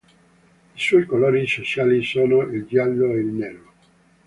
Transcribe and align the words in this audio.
I 0.75 0.79
suoi 0.79 1.05
colori 1.05 1.45
sociali 1.45 2.01
sono 2.03 2.41
il 2.51 2.65
giallo 2.65 3.11
e 3.13 3.19
il 3.19 3.27
nero. 3.27 3.73